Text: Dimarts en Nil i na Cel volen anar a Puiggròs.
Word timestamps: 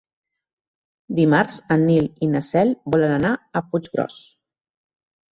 Dimarts 1.17 1.59
en 1.75 1.83
Nil 1.89 2.07
i 2.27 2.29
na 2.35 2.41
Cel 2.47 2.71
volen 2.95 3.13
anar 3.19 3.33
a 3.37 3.63
Puiggròs. 3.75 4.17